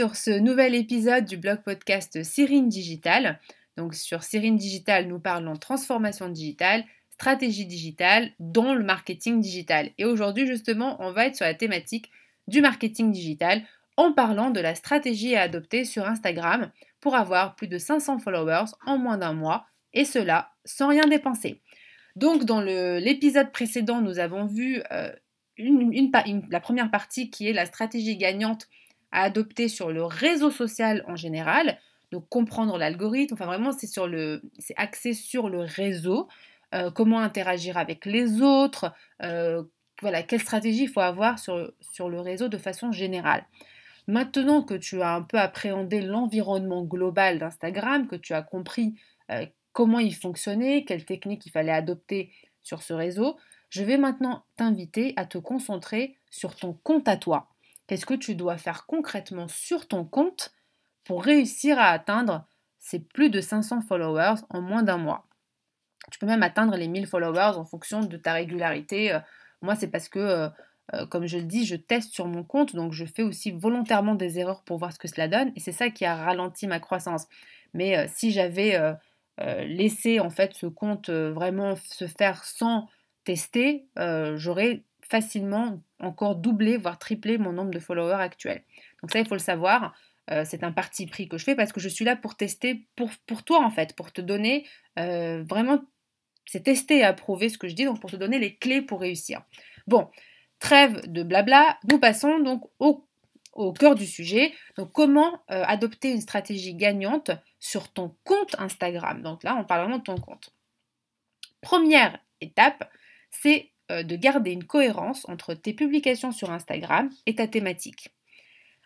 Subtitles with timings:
[0.00, 3.38] Sur ce nouvel épisode du blog podcast Cyrine Digital.
[3.76, 9.90] Donc sur Cyrine Digital, nous parlons transformation digitale, stratégie digitale, dont le marketing digital.
[9.98, 12.10] Et aujourd'hui justement, on va être sur la thématique
[12.48, 13.60] du marketing digital
[13.98, 16.70] en parlant de la stratégie à adopter sur Instagram
[17.00, 21.60] pour avoir plus de 500 followers en moins d'un mois et cela sans rien dépenser.
[22.16, 25.12] Donc dans l'épisode précédent, nous avons vu euh,
[25.58, 28.66] la première partie qui est la stratégie gagnante
[29.12, 31.78] à adopter sur le réseau social en général.
[32.12, 36.28] Donc comprendre l'algorithme, enfin vraiment c'est axé sur le réseau,
[36.74, 38.92] euh, comment interagir avec les autres,
[39.22, 39.62] euh,
[40.00, 43.44] voilà quelle stratégie il faut avoir sur, sur le réseau de façon générale.
[44.08, 48.94] Maintenant que tu as un peu appréhendé l'environnement global d'Instagram, que tu as compris
[49.30, 53.36] euh, comment il fonctionnait, quelles techniques il fallait adopter sur ce réseau,
[53.68, 57.48] je vais maintenant t'inviter à te concentrer sur ton compte à toi.
[57.90, 60.54] Qu'est-ce que tu dois faire concrètement sur ton compte
[61.02, 62.46] pour réussir à atteindre
[62.78, 65.26] ces plus de 500 followers en moins d'un mois?
[66.12, 69.12] Tu peux même atteindre les 1000 followers en fonction de ta régularité.
[69.12, 69.18] Euh,
[69.60, 70.48] moi, c'est parce que, euh,
[70.94, 74.14] euh, comme je le dis, je teste sur mon compte, donc je fais aussi volontairement
[74.14, 76.78] des erreurs pour voir ce que cela donne, et c'est ça qui a ralenti ma
[76.78, 77.26] croissance.
[77.74, 78.78] Mais si j'avais
[79.38, 82.88] laissé en fait ce compte vraiment se faire sans
[83.24, 83.88] tester,
[84.36, 88.62] j'aurais facilement encore doubler, voire tripler mon nombre de followers actuels.
[89.02, 89.94] Donc ça, il faut le savoir.
[90.30, 92.86] Euh, c'est un parti pris que je fais parce que je suis là pour tester
[92.94, 94.66] pour, toi en fait, pour te donner
[94.98, 95.80] euh, vraiment,
[96.46, 99.00] c'est tester et approuver ce que je dis, donc pour te donner les clés pour
[99.00, 99.42] réussir.
[99.88, 100.08] Bon,
[100.60, 103.08] trêve de blabla, nous passons donc au,
[103.54, 104.54] au cœur du sujet.
[104.76, 109.22] Donc comment euh, adopter une stratégie gagnante sur ton compte Instagram?
[109.22, 110.54] Donc là, on parle de ton compte.
[111.60, 112.88] Première étape,
[113.30, 118.10] c'est de garder une cohérence entre tes publications sur Instagram et ta thématique.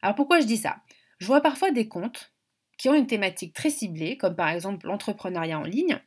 [0.02, 0.76] Alors pourquoi je dis ça?
[1.18, 2.32] Je vois parfois des comptes
[2.76, 6.00] qui ont une thématique très ciblée, comme par exemple l'entrepreneuriat en ligne,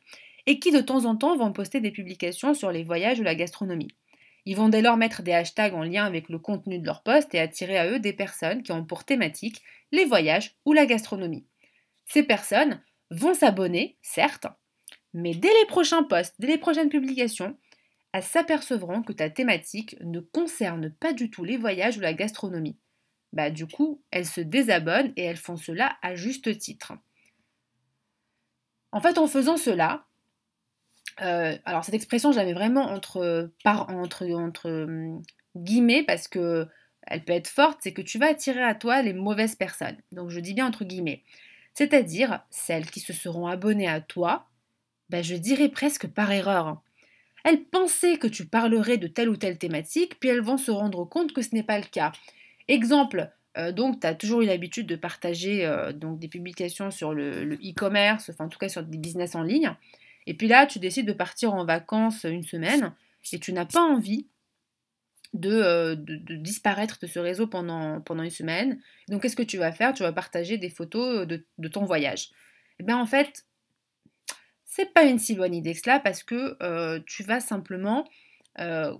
[0.46, 3.34] et qui de temps en temps vont poster des publications sur les voyages ou la
[3.34, 3.94] gastronomie.
[4.44, 7.34] Ils vont dès lors mettre des hashtags en lien avec le contenu de leur post
[7.34, 11.44] et attirer à eux des personnes qui ont pour thématique les voyages ou la gastronomie.
[12.06, 14.46] Ces personnes vont s'abonner, certes,
[15.12, 17.58] mais dès les prochains posts, dès les prochaines publications,
[18.12, 22.78] elles s'apercevront que ta thématique ne concerne pas du tout les voyages ou la gastronomie.
[23.32, 26.94] Bah du coup, elles se désabonnent et elles font cela à juste titre.
[28.92, 30.04] En fait, en faisant cela,
[31.22, 34.24] euh, alors cette expression, je l'avais vraiment entre, par, entre,
[34.70, 35.22] hum,
[35.56, 36.66] guillemets parce que
[37.06, 39.96] elle peut être forte, c'est que tu vas attirer à toi les mauvaises personnes.
[40.12, 41.24] Donc je dis bien entre guillemets.
[41.74, 44.46] C'est-à-dire celles qui se seront abonnées à toi,
[45.10, 46.82] bah, je dirais presque par erreur.
[47.44, 51.04] Elles pensaient que tu parlerais de telle ou telle thématique, puis elles vont se rendre
[51.04, 52.12] compte que ce n'est pas le cas.
[52.68, 57.14] Exemple, euh, donc tu as toujours eu l'habitude de partager euh, donc, des publications sur
[57.14, 59.74] le e-commerce, enfin en tout cas sur des business en ligne.
[60.26, 62.92] Et puis là, tu décides de partir en vacances une semaine
[63.32, 64.26] et tu n'as pas envie
[65.34, 68.80] de, euh, disparaître de ce réseau pendant, pendant une semaine.
[69.08, 69.94] Donc qu'est-ce que tu vas faire?
[69.94, 72.30] Tu vas partager des photos de, ton voyage.
[72.78, 73.46] Et eh bien en fait,
[74.78, 78.04] c'est pas une si bonne idée que cela parce que euh, tu vas simplement
[78.60, 78.96] euh,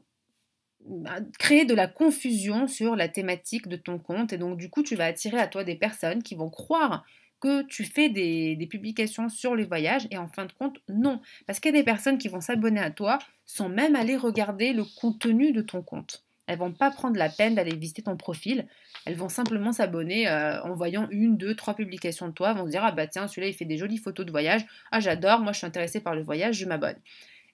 [0.81, 4.83] bah, créer de la confusion sur la thématique de ton compte et donc du coup
[4.83, 7.05] tu vas attirer à toi des personnes qui vont croire
[7.41, 11.21] que tu fais des, des publications sur les voyages et en fin de compte non
[11.47, 14.72] parce qu'il y a des personnes qui vont s'abonner à toi sans même aller regarder
[14.72, 16.28] le contenu de ton compte.
[16.48, 18.66] Elles vont pas prendre la peine d'aller visiter ton profil.
[19.04, 22.50] Elles vont simplement s'abonner euh, en voyant une, deux, trois publications de toi.
[22.50, 24.64] Elles vont se dire ah bah tiens celui-là il fait des jolies photos de voyage.
[24.91, 26.97] Ah j'adore, moi je suis intéressée par le voyage, je m'abonne.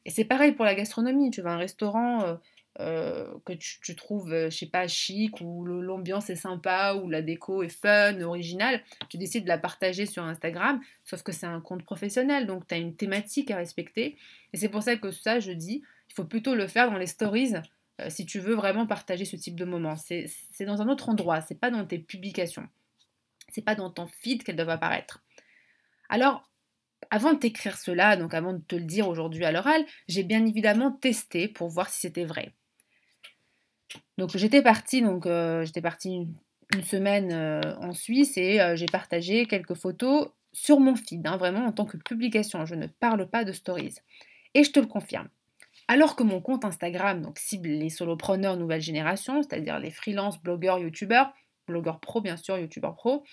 [0.07, 1.31] Et c'est pareil pour la gastronomie.
[1.31, 2.35] Tu vas un restaurant euh,
[2.79, 7.65] euh, que tu, trouves, je sais pas, chic, où l'ambiance est sympa, où la déco
[7.65, 11.85] est fun, originale, tu décides de la partager sur Instagram, sauf que c'est un compte
[11.85, 14.17] professionnel, donc tu as une thématique à respecter.
[14.53, 17.07] Et c'est pour ça que ça, je dis, il faut plutôt le faire dans les
[17.07, 17.55] stories
[18.01, 19.97] euh, si tu veux vraiment partager ce type de moment.
[19.97, 20.27] C'est
[20.61, 22.69] dans un autre endroit, c'est pas dans tes publications.
[23.51, 25.23] C'est pas dans ton feed qu'elles doivent apparaître.
[26.09, 26.43] Alors,
[27.11, 30.45] avant de t'écrire cela, donc avant de te le dire aujourd'hui à l'oral, j'ai bien
[30.45, 32.53] évidemment testé pour voir si c'était vrai.
[34.19, 36.35] Donc j'étais partie, donc euh, j'étais partie une,
[36.83, 41.73] semaine euh, en Suisse et j'ai partagé quelques photos sur mon feed, hein, vraiment en
[41.73, 42.65] tant que publication.
[42.65, 43.97] Je ne parle pas de stories.
[44.55, 45.29] Et je te le confirme.
[45.89, 50.79] Alors que mon compte Instagram donc, cible les solopreneurs nouvelle génération, c'est-à-dire les freelances, blogueurs,
[50.79, 51.33] youtubeurs,
[51.67, 53.25] blogueurs pro bien sûr, youtubeurs pro,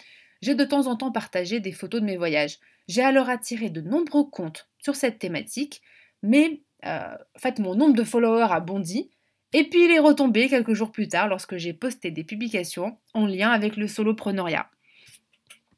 [0.42, 2.57] j'ai de temps en temps partagé des photos de mes voyages.
[2.88, 5.81] J'ai alors attiré de nombreux comptes sur cette thématique,
[6.24, 9.12] mais euh, en fait mon nombre de followers a bondi
[9.53, 13.27] Et puis il est retombé quelques jours plus tard lorsque j'ai posté des publications en
[13.27, 14.69] lien avec le soloprenariat.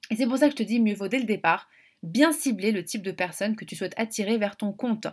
[0.09, 1.67] Et c'est pour ça que je te dis, mieux vaut dès le départ
[2.03, 5.07] bien cibler le type de personne que tu souhaites attirer vers ton compte.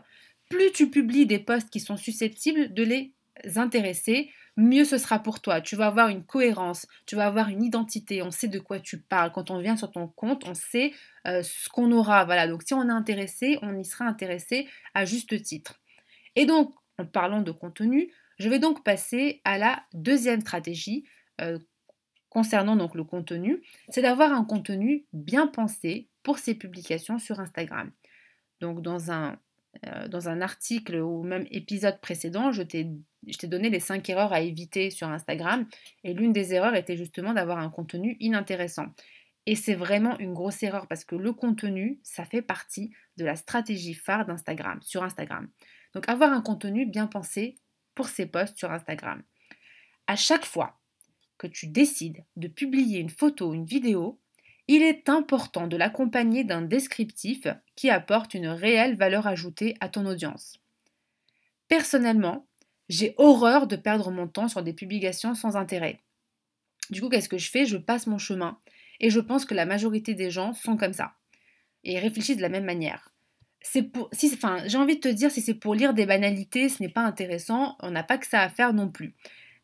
[0.50, 3.14] Plus tu publies des posts qui sont susceptibles de les
[3.56, 5.61] intéresser, mieux ce sera pour toi.
[5.61, 9.00] Tu vas avoir une cohérence, tu vas avoir une identité, on sait de quoi tu
[9.00, 9.32] parles.
[9.32, 10.93] Quand on vient sur ton compte, on sait
[11.26, 12.25] euh, ce qu'on aura.
[12.25, 15.81] Voilà, donc si on est intéressé, on y sera intéressé à juste titre.
[16.37, 21.05] Et donc, en parlant de contenu, je vais donc passer à la deuxième stratégie
[21.41, 21.58] euh,
[22.29, 27.91] concernant donc le contenu, c'est d'avoir un contenu bien pensé pour ses publications sur Instagram.
[28.61, 29.38] Donc dans un,
[29.87, 32.87] euh, dans un article ou même épisode précédent, je t'ai
[33.44, 35.67] donné les 5 erreurs à éviter sur Instagram
[36.05, 38.87] et l'une des erreurs était justement d'avoir un contenu inintéressant.
[39.47, 43.37] Et c'est vraiment une grosse erreur parce que le contenu, ça fait partie de la
[43.37, 45.49] stratégie phare d'Instagram, sur Instagram.
[45.94, 47.56] Donc avoir un contenu bien pensé
[47.94, 49.23] pour ses posts sur Instagram.
[50.06, 50.79] À chaque fois
[51.38, 54.21] que tu décides de publier une photo une vidéo,
[54.73, 60.07] il est important de l'accompagner d'un descriptif qui apporte une réelle valeur ajoutée à ton
[60.07, 60.61] audience.
[61.67, 62.47] Personnellement,
[62.89, 66.01] j'ai horreur de perdre mon temps sur des publications sans intérêt.
[66.91, 67.67] Du coup, qu'est-ce que je fais?
[67.67, 68.59] Je passe mon chemin.
[69.01, 71.15] Et je pense que la majorité des gens sont comme ça.
[71.83, 73.11] Et réfléchissent de la même manière
[73.93, 76.83] pour, si, enfin, j'ai envie de te dire, si c'est pour lire des banalités, ce
[76.83, 79.15] n'est pas intéressant, on n'a pas que ça à faire non plus.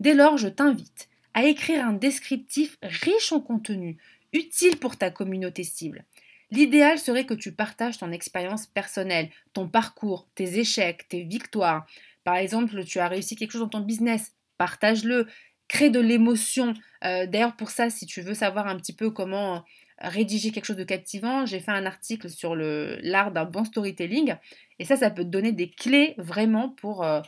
[0.00, 3.98] Dès lors, je t'invite à écrire un descriptif riche en contenu,
[4.36, 6.04] utile pour ta communauté cible.
[6.50, 11.86] L'idéal serait que tu partages ton expérience personnelle, ton parcours, tes échecs, tes victoires.
[12.22, 15.26] Par exemple, tu as réussi quelque chose dans ton business, partage-le,
[15.68, 16.74] crée de l'émotion.
[17.04, 19.64] Euh, d'ailleurs, pour ça, si tu veux savoir un petit peu comment
[19.98, 24.34] rédiger quelque chose de captivant, j'ai fait un article sur l'art d'un bon storytelling.
[24.78, 27.20] Et ça, ça peut te donner des clés vraiment pour, euh,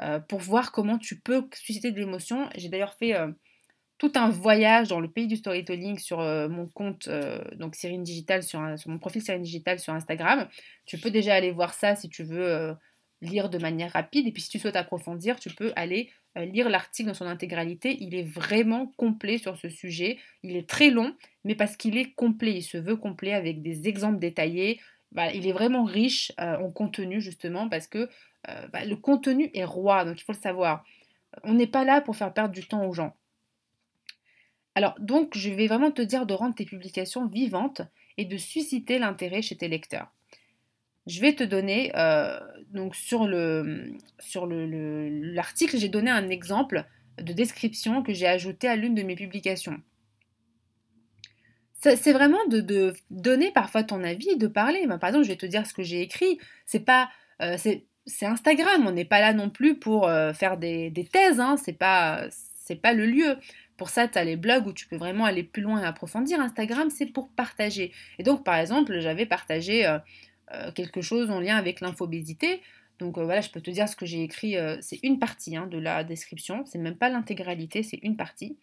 [0.00, 2.48] euh, voir comment tu peux susciter de l'émotion.
[2.56, 3.28] J'ai d'ailleurs fait euh,
[4.02, 7.08] tout un voyage dans le pays du storytelling sur mon compte,
[7.54, 10.48] donc Cyrine Digital, sur, mon profil Cyrine Digital sur Instagram.
[10.86, 12.74] Tu peux déjà aller voir ça si tu veux
[13.22, 14.26] lire de manière rapide.
[14.26, 17.96] Et puis si tu souhaites approfondir, tu peux aller euh, lire l'article dans son intégralité.
[18.00, 20.18] Il est vraiment complet sur ce sujet.
[20.42, 21.14] Il est très long,
[21.44, 24.80] mais parce qu'il est complet, il se veut complet avec des exemples détaillés.
[25.34, 28.08] il est vraiment riche euh, en contenu justement parce que
[28.48, 30.84] euh, bah, le contenu est roi, donc il faut le savoir.
[31.44, 33.14] On n'est pas là pour faire perdre du temps aux gens.
[34.74, 37.82] Alors donc je vais vraiment te dire de rendre tes publications vivantes
[38.16, 40.12] et de susciter l'intérêt chez tes lecteurs.
[41.06, 42.38] Je vais te donner, euh,
[42.70, 46.84] donc sur le sur l'article, j'ai donné un exemple
[47.18, 49.80] de description que j'ai ajouté à l'une de mes publications.
[51.82, 54.86] C'est vraiment de, donner parfois ton avis, de parler.
[54.86, 56.38] Ben, par exemple, je vais te dire ce que j'ai écrit.
[56.64, 57.10] C'est pas,
[57.42, 58.86] euh, c'est Instagram.
[58.86, 61.40] On n'est pas là non plus pour euh, faire des, thèses.
[61.40, 61.56] Hein.
[61.56, 62.28] C'est pas,
[62.92, 63.36] le lieu.
[63.82, 66.38] Pour ça, tu as les blogs où tu peux vraiment aller plus loin et approfondir.
[66.38, 67.90] Instagram, c'est pour partager.
[68.20, 72.60] Et donc, par exemple, j'avais partagé euh, quelque chose en lien avec l'infobésité.
[73.00, 75.56] Donc euh, voilà, je peux te dire ce que j'ai écrit, euh, c'est une partie
[75.56, 78.56] hein, de la description, c'est même pas l'intégralité, c'est une partie.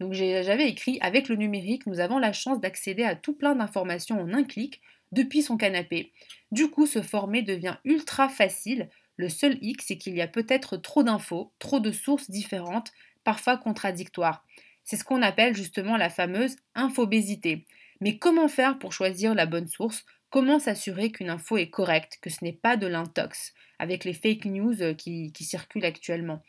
[0.00, 4.20] Donc j'avais écrit Avec le numérique, nous avons la chance d'accéder à tout plein d'informations
[4.20, 4.80] en un clic
[5.12, 6.10] depuis son canapé.
[6.50, 8.88] Du coup, se former devient ultra facile.
[9.14, 12.92] Le seul hic, c'est qu'il y a peut-être trop d'infos, trop de sources différentes,
[13.28, 14.42] parfois contradictoires.
[14.84, 17.66] C'est ce qu'on appelle justement la fameuse infobésité.
[18.00, 20.06] Mais comment faire pour choisir la bonne source?
[20.30, 24.46] Comment s'assurer qu'une info est correcte, que ce n'est pas de l'intox, avec les fake
[24.46, 26.42] news euh, qui, circulent actuellement?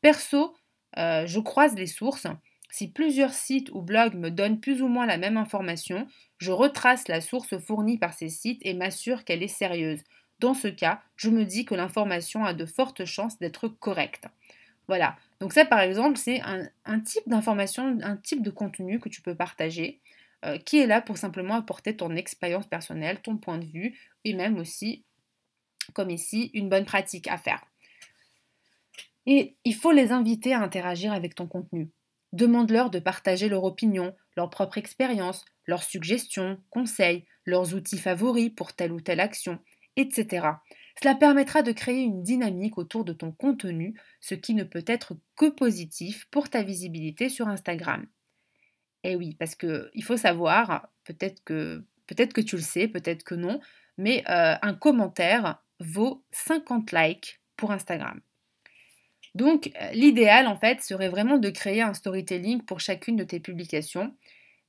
[0.00, 0.56] Perso,
[0.96, 2.26] euh, je croise les sources.
[2.70, 6.06] Si plusieurs sites ou blogs me donnent plus ou moins la même information,
[6.38, 10.00] je retrace la source fournie par ces sites et m'assure qu'elle est sérieuse.
[10.38, 14.28] Dans ce cas, je me dis que l'information a de fortes chances d'être correcte.
[14.88, 15.16] Voilà.
[15.42, 16.40] Donc ça, par exemple, c'est
[16.84, 20.00] un, type d'information, un type de contenu que tu peux partager.
[20.44, 24.34] Euh, qui est là pour simplement apporter ton expérience personnelle, ton point de vue, et
[24.34, 25.04] même aussi,
[25.94, 27.64] comme ici, une bonne pratique à faire.
[29.26, 31.90] Et il faut les inviter à interagir avec ton contenu.
[32.32, 38.74] Demande-leur de partager leur opinion, leur propre expérience, leurs suggestions, conseils, leurs outils favoris pour
[38.74, 39.58] telle ou telle action,
[39.96, 40.48] etc.
[41.00, 45.14] Cela permettra de créer une dynamique autour de ton contenu, ce qui ne peut être
[45.36, 48.06] que positif pour ta visibilité sur Instagram.
[49.04, 51.84] Eh oui, parce qu'il faut savoir, peut-être que,
[52.40, 53.60] tu le sais, peut-être que non,
[53.98, 58.20] mais euh, un commentaire vaut 50 likes pour Instagram.
[59.34, 64.14] Donc l'idéal en fait serait vraiment de créer un storytelling pour chacune de tes publications.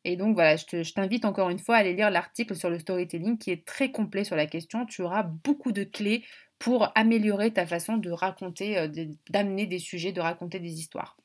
[0.06, 3.38] Et donc voilà, je t'invite encore une fois à aller lire l'article sur le storytelling
[3.38, 4.86] qui est très complet sur la question.
[4.86, 6.26] Tu auras beaucoup de clés
[6.60, 8.88] pour améliorer ta façon de raconter, euh,
[9.30, 11.18] d'amener des sujets, de raconter des histoires.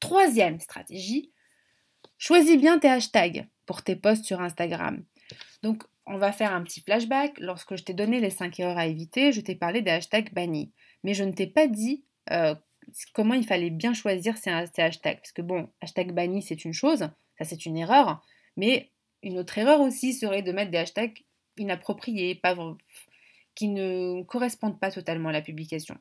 [0.00, 1.32] Troisième stratégie,
[2.18, 5.04] choisis bien tes hashtags pour tes posts sur Instagram.
[5.62, 7.38] Donc, on va faire un petit flashback.
[7.40, 10.72] Lorsque je t'ai donné les 5 erreurs à éviter, je t'ai parlé des hashtags bannis.
[11.02, 12.54] Mais je ne t'ai pas dit euh,
[13.12, 15.18] comment il fallait bien choisir ces, hashtags.
[15.18, 18.24] Parce que bon, hashtag banni, c'est une chose, ça c'est une erreur.
[18.56, 18.90] Mais
[19.22, 21.24] une autre erreur aussi serait de mettre des hashtags
[21.56, 22.40] inappropriés,
[23.54, 25.96] qui ne correspondent pas totalement à la publication.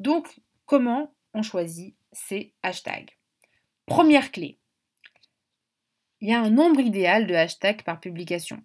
[0.00, 3.10] Donc, comment on choisit ces hashtags?
[3.86, 4.58] Première clé,
[6.20, 8.62] il y a un nombre idéal de hashtags par publication.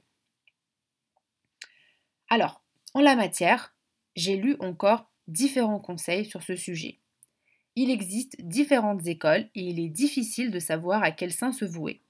[2.29, 2.62] Alors,
[2.93, 3.75] en la matière,
[4.15, 7.00] j'ai lu encore différents conseils sur ce sujet.
[7.75, 12.01] Il existe différentes écoles et il est difficile de savoir à quel sein se vouer.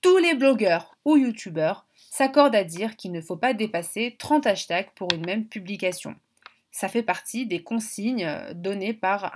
[0.00, 4.90] Tous les blogueurs ou youtubeurs s'accordent à dire qu'il ne faut pas dépasser 30 hashtags
[4.94, 6.14] pour une même publication.
[6.70, 9.32] Ça fait partie des consignes euh, données par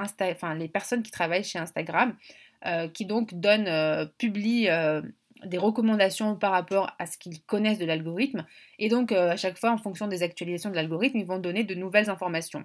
[0.56, 2.16] les personnes qui travaillent chez Instagram,
[2.66, 4.68] euh, qui donc donnent, euh, publient
[5.44, 8.46] des recommandations par rapport à ce qu'ils connaissent de l'algorithme.
[8.78, 11.74] Et donc, à chaque fois, en fonction des actualisations de l'algorithme, ils vont donner de
[11.74, 12.64] nouvelles informations.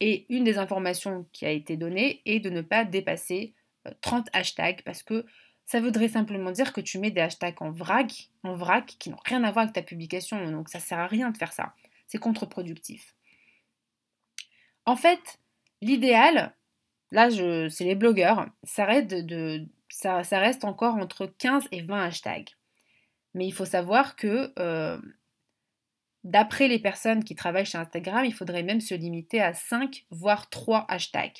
[0.00, 3.52] Et une des informations qui a été donnée est de ne pas dépasser
[4.00, 5.26] 30 hashtags parce que
[5.66, 9.18] ça voudrait simplement dire que tu mets des hashtags en vrac, en vrac qui n'ont
[9.24, 10.50] rien à voir avec ta publication.
[10.50, 11.74] Donc ça sert à rien de faire ça.
[12.06, 13.14] C'est contre-productif.
[14.86, 15.38] En fait,
[15.80, 16.54] l'idéal,
[17.10, 17.30] là,
[17.70, 22.50] c'est les blogueurs, ça reste, de, ça, reste encore entre 15 et 20 hashtags.
[23.32, 25.00] Mais il faut savoir que euh,
[26.24, 30.50] d'après les personnes qui travaillent chez Instagram, il faudrait même se limiter à 5, voire
[30.50, 31.38] 3 hashtags.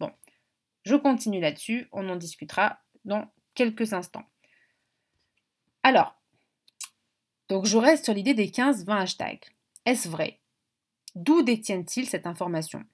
[0.00, 0.10] Bon,
[0.84, 4.24] je continue là-dessus, on en discutera dans quelques instants.
[5.82, 6.14] Alors,
[7.48, 9.44] donc je reste sur l'idée des 15-20 hashtags.
[9.84, 10.38] Est-ce vrai?
[11.14, 12.84] D'où détiennent-ils cette information?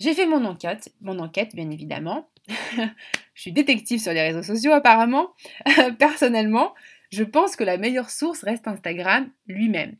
[0.00, 2.28] J'ai fait mon enquête, mon enquête bien évidemment.
[2.48, 5.34] je suis détective sur les réseaux sociaux apparemment.
[5.98, 6.74] Personnellement,
[7.10, 9.96] je pense que la meilleure source reste Instagram lui-même.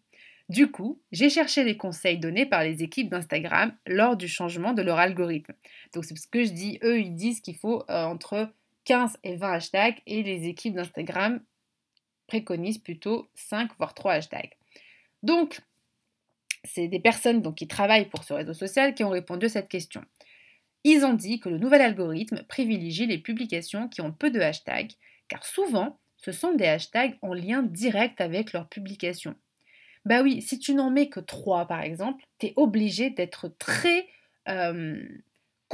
[0.49, 4.83] Du coup, j'ai cherché les conseils donnés par les équipes d'Instagram lors du changement de
[4.83, 5.55] leur algorithme.
[5.95, 8.51] Donc c'est ce que je dis, eux ils disent qu'il faut euh, entre
[8.85, 11.41] 15 et 20 hashtags et les équipes d'Instagram
[12.26, 14.57] préconisent plutôt 5 voire 3 hashtags.
[15.23, 15.61] Donc,
[16.64, 19.69] c'est des personnes donc, qui travaillent pour ce réseau social qui ont répondu à cette
[19.69, 20.05] question.
[20.85, 24.93] Ils ont dit que le nouvel algorithme privilégie les publications qui ont peu de hashtags,
[25.29, 29.35] car souvent, ce sont des hashtags en lien direct avec leur publication.
[30.05, 34.07] Bah oui, si tu n'en mets que 3 par exemple, tu es obligé d'être très
[34.49, 35.03] euh,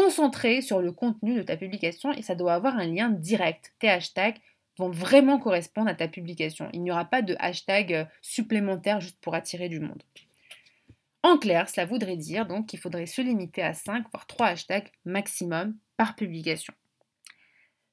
[0.01, 3.75] concentré sur le contenu de ta publication et ça doit avoir un lien direct.
[3.81, 4.39] Tes hashtags
[4.79, 6.71] vont vraiment correspondre à ta publication.
[6.73, 10.03] Il n'y aura pas de hashtag euh, supplémentaire juste pour attirer du monde.
[11.23, 14.91] En clair, cela voudrait dire donc qu'il faudrait se limiter à 5 voire 3 hashtags
[15.05, 16.73] maximum par publication.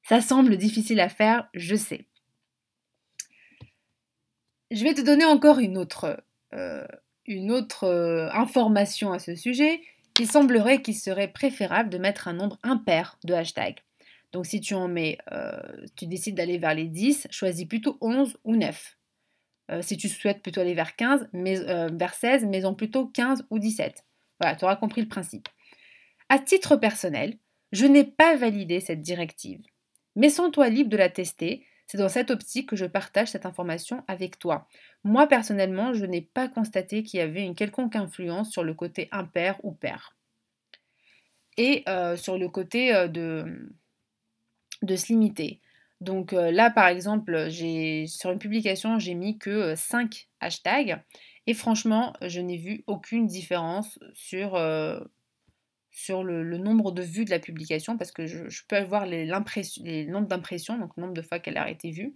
[0.04, 2.06] Ça semble difficile à faire, je sais.
[4.72, 6.24] Je vais te donner encore une autre,
[6.54, 6.88] euh,
[7.28, 9.82] euh, information à ce sujet
[10.20, 13.80] il semblerait qu'il serait préférable de mettre un nombre impair de hashtags.
[14.32, 15.60] Donc si tu en mets, euh,
[15.96, 18.98] tu décides d'aller vers les 10, choisis plutôt 11 ou 9.
[19.70, 23.08] Euh, si tu souhaites plutôt aller vers 15, mais, euh, vers 16, mais en plutôt
[23.08, 24.06] 15 ou 17.
[24.40, 25.48] Voilà, tu auras compris le principe.
[26.30, 27.38] À titre personnel,
[27.72, 29.62] je n'ai pas validé cette directive.
[30.16, 34.04] Mais sens-toi libre de la tester c'est dans cette optique que je partage cette information
[34.08, 34.68] avec toi.
[35.06, 39.08] Moi, personnellement, je n'ai pas constaté qu'il y avait une quelconque influence sur le côté
[39.12, 40.16] impair ou pair.
[41.56, 43.72] Et euh, sur le côté euh, de,
[44.82, 45.62] de se limiter.
[46.02, 51.02] Donc euh, là, par exemple, sur une publication, j'ai mis que 5 hashtags.
[51.48, 54.56] Et franchement, je n'ai vu aucune différence sur
[55.98, 60.28] sur le, nombre de vues de la publication parce que je, peux avoir les, nombres
[60.28, 62.14] d'impressions, donc le nombre de fois qu'elle a été vue.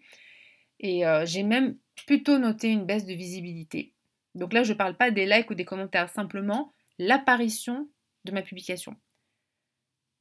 [0.80, 3.96] Et euh, j'ai même plutôt noté une baisse de visibilité.
[4.36, 7.90] Donc là, je ne parle pas des likes ou des commentaires, simplement l'apparition
[8.24, 8.96] de ma publication.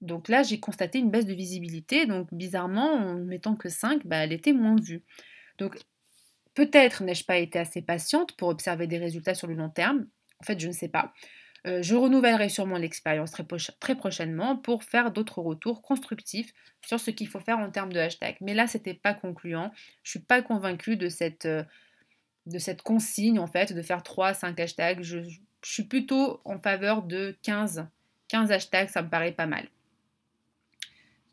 [0.00, 2.06] Donc là, j'ai constaté une baisse de visibilité.
[2.06, 5.04] Donc bizarrement, en mettant que 5, bah, elle était moins vue.
[5.58, 5.76] Donc
[6.54, 10.06] peut-être n'ai-je pas été assez patiente pour observer des résultats sur le long terme.
[10.40, 11.12] En fait, je ne sais pas.
[11.66, 13.32] Euh, je renouvellerai sûrement l'expérience
[13.80, 18.00] très, prochainement pour faire d'autres retours constructifs sur ce qu'il faut faire en termes de
[18.00, 18.36] hashtag.
[18.40, 19.70] Mais là, c'était pas concluant.
[20.02, 21.62] Je suis pas convaincue de cette, euh,
[22.46, 25.02] de cette consigne en fait de faire 3 5 hashtags.
[25.02, 25.18] Je,
[25.62, 27.86] suis plutôt en faveur de 15
[28.28, 29.68] 15 hashtags, ça me paraît pas mal.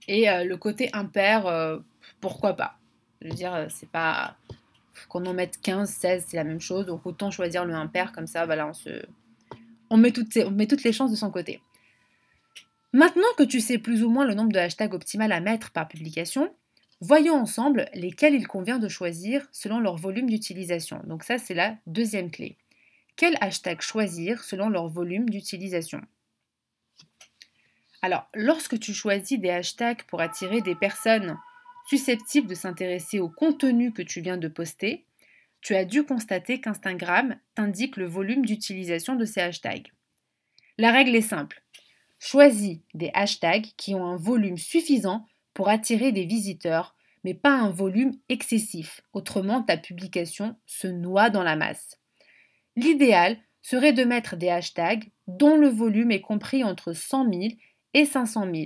[0.09, 1.79] Et euh, le côté impair,
[2.19, 2.77] pourquoi pas?
[3.21, 4.35] Je veux dire, c'est pas
[5.07, 6.85] qu'on en mette 15, 16, c'est la même chose.
[6.85, 9.05] Donc autant choisir le impair comme ça, voilà, on se
[9.89, 11.61] on met, toutes les chances de son côté.
[12.93, 15.87] Maintenant que tu sais plus ou moins le nombre de hashtags optimal à mettre par
[15.87, 16.53] publication,
[17.01, 21.01] voyons ensemble lesquels il convient de choisir selon leur volume d'utilisation.
[21.05, 22.55] Donc ça, c'est la deuxième clé.
[23.15, 26.01] Quel hashtag choisir selon leur volume d'utilisation?
[28.01, 31.37] Alors, lorsque tu choisis des hashtags pour attirer des personnes
[31.87, 35.03] susceptibles de s'intéresser au contenu que tu viens de poster,
[35.61, 39.91] tu as dû constater qu'Instagram t'indique le volume d'utilisation de ces hashtags.
[40.77, 41.63] La règle est simple.
[42.19, 47.69] Choisis des hashtags qui ont un volume suffisant pour attirer des visiteurs, mais pas un
[47.69, 51.99] volume excessif, autrement ta publication se noie dans la masse.
[52.75, 57.43] L'idéal serait de mettre des hashtags dont le volume est compris entre 100 000
[57.93, 58.65] et 500 000.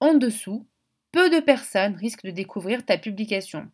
[0.00, 0.66] En dessous,
[1.10, 3.70] peu de personnes risquent de découvrir ta publication.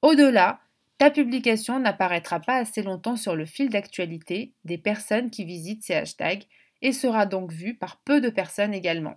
[0.00, 0.60] Au-delà,
[0.98, 5.94] ta publication n'apparaîtra pas assez longtemps sur le fil d'actualité des personnes qui visitent ces
[5.94, 6.44] hashtags
[6.80, 9.16] et sera donc vue par peu de personnes également.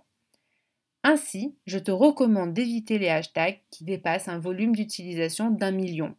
[1.02, 6.16] Ainsi, je te recommande d'éviter les hashtags qui dépassent un volume d'utilisation d'un million.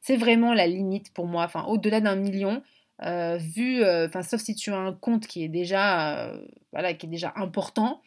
[0.00, 1.44] C'est vraiment la limite pour moi.
[1.44, 2.62] Enfin, au-delà d'un million,
[3.02, 6.94] euh, vu, euh, enfin, sauf si tu as un compte qui est déjà, euh, voilà,
[6.94, 8.00] qui est déjà important.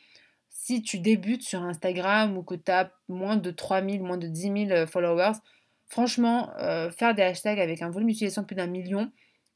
[0.50, 4.68] Si tu débutes sur Instagram ou que tu as moins de 3000, moins de 10
[4.68, 5.34] 000 followers,
[5.94, 6.52] franchement,
[6.98, 9.12] faire des hashtags avec un volume d'utilisation de plus d'un million,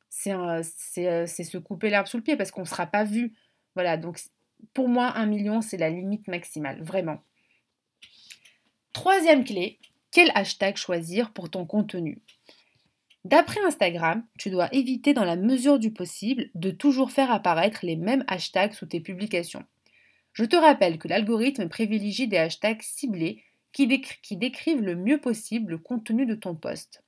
[0.10, 3.34] c'est se couper l'herbe sous le pied parce qu'on ne sera pas vu.
[3.74, 4.20] Voilà, donc
[4.76, 7.24] pour moi, un million, c'est la limite maximale, vraiment.
[8.94, 9.80] Troisième clé,
[10.12, 12.22] quel hashtag choisir pour ton contenu?
[13.26, 17.96] D'après Instagram, tu dois éviter dans la mesure du possible de toujours faire apparaître les
[17.96, 19.66] mêmes hashtags sous tes publications.
[20.34, 25.78] Je te rappelle que l'algorithme privilégie des hashtags ciblés qui, décrivent le mieux possible le
[25.78, 27.04] contenu de ton post.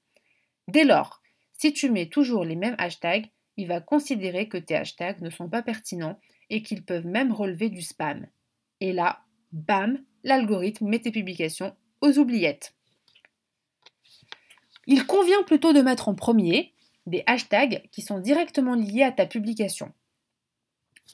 [0.67, 1.21] Dès lors,
[1.57, 5.49] si tu mets toujours les mêmes hashtags, il va considérer que tes hashtags ne sont
[5.49, 6.19] pas pertinents
[6.49, 8.27] et qu'ils peuvent même relever du spam.
[8.79, 12.73] Et là, bam, l'algorithme met tes publications aux oubliettes.
[14.87, 16.73] Il convient plutôt de mettre en premier
[17.05, 19.91] des hashtags qui sont directement liés à ta publication.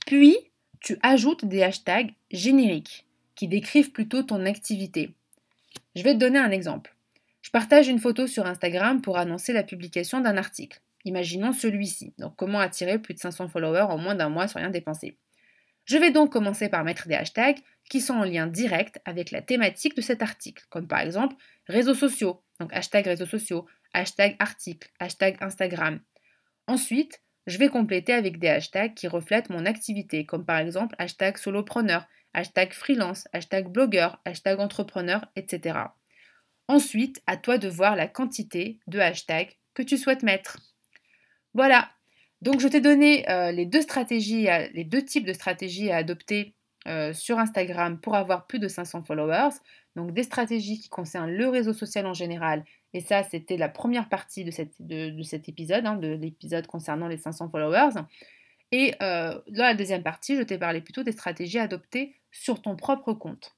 [0.05, 0.37] Puis,
[0.81, 5.13] tu ajoutes des hashtags génériques qui décrivent plutôt ton activité.
[5.95, 6.93] Je vais te donner un exemple.
[7.41, 10.81] Je partage une photo sur Instagram pour annoncer la publication d'un article.
[11.05, 12.13] Imaginons celui-ci.
[12.17, 15.17] Donc, comment attirer plus de 500 followers en moins d'un mois sans rien dépenser.
[15.85, 19.41] Je vais donc commencer par mettre des hashtags qui sont en lien direct avec la
[19.41, 21.35] thématique de cet article, comme par exemple
[21.67, 25.99] réseaux sociaux, donc hashtag réseaux sociaux, hashtag article, hashtag Instagram.
[26.67, 31.37] Ensuite, je vais compléter avec des hashtags qui reflètent mon activité, comme par exemple hashtag
[31.37, 35.79] solopreneur, hashtag freelance, hashtag blogueur, hashtag entrepreneur, etc.
[36.67, 40.59] Ensuite, à toi de voir la quantité de hashtags que tu souhaites mettre.
[41.53, 41.89] Voilà,
[42.41, 46.53] donc je t'ai donné euh, les deux stratégies, les deux types de stratégies à adopter
[46.87, 49.55] euh, sur Instagram pour avoir plus de 500 followers.
[49.95, 52.63] Donc des stratégies qui concernent le réseau social en général.
[52.93, 57.49] Et ça, c'était la première partie de, cet épisode, hein, de l'épisode concernant les 500
[57.49, 58.01] followers.
[58.71, 62.61] Et euh, dans la deuxième partie, je t'ai parlé plutôt des stratégies à adopter sur
[62.61, 63.55] ton propre compte.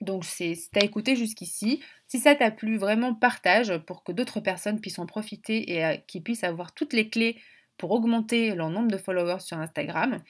[0.00, 4.40] Donc si tu as écouté jusqu'ici, si ça t'a plu, vraiment partage pour que d'autres
[4.40, 7.40] personnes puissent en profiter et qu'ils puissent avoir toutes les clés
[7.78, 10.22] pour augmenter leur nombre de followers sur Instagram.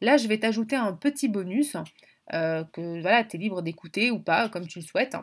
[0.00, 1.76] Là, je vais t'ajouter un petit bonus
[2.32, 5.16] euh, que voilà, tu es libre d'écouter ou pas, comme tu le souhaites.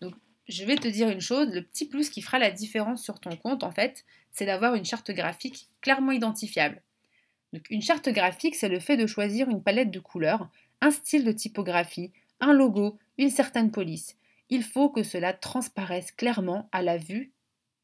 [0.00, 0.14] Donc,
[0.48, 3.36] je vais te dire une chose, le petit plus qui fera la différence sur ton
[3.36, 6.82] compte, en fait, c'est d'avoir une charte graphique clairement identifiable.
[7.54, 11.22] Donc, une charte graphique, c'est le fait de choisir une palette de couleurs, un style
[11.22, 14.16] de typographie, un logo, une certaine police.
[14.50, 17.32] Il faut que cela transparaisse clairement à la vue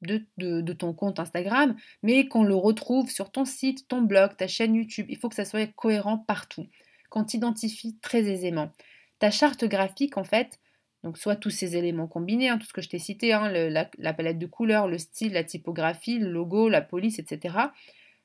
[0.03, 4.75] de, ton compte Instagram, mais qu'on le retrouve sur ton site, ton blog, ta chaîne
[4.75, 5.07] YouTube.
[5.09, 6.67] Il faut que ça soit cohérent partout,
[7.09, 8.73] qu'on t'identifie très aisément.
[9.21, 10.59] Ta charte graphique, en fait,
[11.05, 14.15] donc soit tous ces éléments combinés, hein, tout ce que je t'ai cité, hein, la,
[14.15, 17.55] palette de couleurs, le style, la typographie, le logo, la police, etc.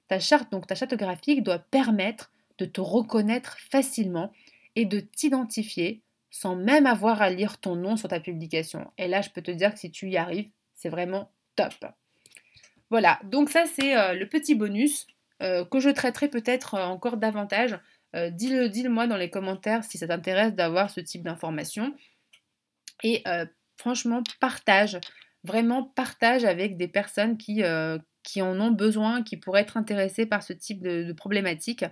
[0.08, 4.32] Ta charte, donc ta charte graphique doit permettre de te reconnaître facilement
[4.76, 8.92] et de t'identifier sans même avoir à lire ton nom sur ta publication.
[8.98, 11.74] Et là, je peux te dire que si tu y arrives, c'est vraiment top.
[12.90, 15.08] Voilà, donc ça c'est euh, le petit bonus
[15.42, 17.80] euh, que je traiterai peut-être euh, encore davantage.
[18.14, 21.94] dis-le, dis-le-moi dans les commentaires si ça t'intéresse d'avoir ce type d'informations.
[23.04, 23.24] Et
[23.78, 25.00] franchement, partage,
[25.44, 27.62] vraiment partage avec des personnes qui,
[28.26, 31.86] qui en ont besoin, qui pourraient être intéressées par ce type de, problématique.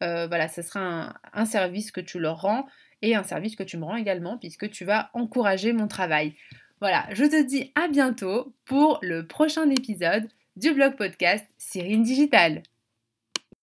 [0.00, 2.66] voilà, ce sera un, un service que tu leur rends
[3.02, 6.34] et un service que tu me rends également puisque tu vas encourager mon travail.
[6.80, 12.62] Voilà, je te dis à bientôt pour le prochain épisode du blog podcast Cyrine Digital.